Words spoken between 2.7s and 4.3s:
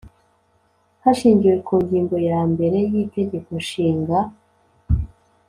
yi Itegeko nshinga